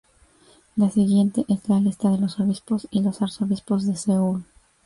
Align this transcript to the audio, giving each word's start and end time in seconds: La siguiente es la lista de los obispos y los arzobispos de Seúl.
La 0.77 0.89
siguiente 0.89 1.45
es 1.47 1.69
la 1.69 1.79
lista 1.79 2.09
de 2.09 2.17
los 2.17 2.39
obispos 2.39 2.87
y 2.89 3.03
los 3.03 3.21
arzobispos 3.21 3.85
de 3.85 3.95
Seúl. 3.95 4.43